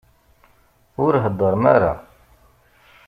Ur 1.05 1.13
heddṛem 1.23 1.63
ara! 1.75 1.93